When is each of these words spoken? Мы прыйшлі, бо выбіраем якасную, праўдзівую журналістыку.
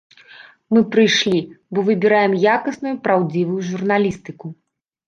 Мы 0.75 0.79
прыйшлі, 0.95 1.39
бо 1.75 1.83
выбіраем 1.91 2.33
якасную, 2.57 2.95
праўдзівую 3.05 3.61
журналістыку. 3.71 4.57